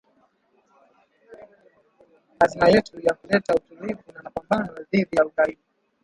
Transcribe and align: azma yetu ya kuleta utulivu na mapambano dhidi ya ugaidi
azma 2.43 2.65
yetu 2.73 2.95
ya 3.05 3.13
kuleta 3.13 3.55
utulivu 3.55 4.05
na 4.13 4.21
mapambano 4.23 4.73
dhidi 4.91 5.15
ya 5.17 5.25
ugaidi 5.25 5.61